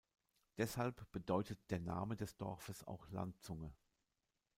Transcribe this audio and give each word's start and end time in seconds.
Deshalb 0.57 1.11
bedeutet 1.11 1.59
der 1.69 1.79
Name 1.79 2.15
des 2.15 2.35
Dorfes 2.35 2.83
auch 2.85 3.07
"Landzunge". 3.11 3.71